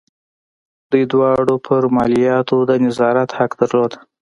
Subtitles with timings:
[0.89, 3.91] دوی دواړو پر مالیاتو د نظارت حق درلود.